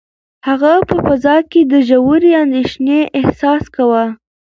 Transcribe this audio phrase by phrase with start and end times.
[0.47, 4.05] هغه په فضا کې د ژورې اندېښنې احساس کاوه.